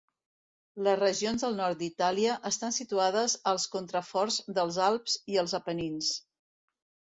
[0.85, 6.13] Les regions del nord d'Itàlia estan situades als contraforts dels Alps i els Apenins.